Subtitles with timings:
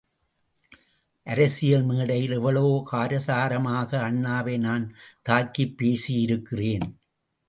[1.27, 4.95] அரசியல் மேடையில் எவ்வளவோ காரசாரமாக அண்ணாவை நான்
[5.29, 6.87] தாக்கிப் பேசியிருக்கிறேன்.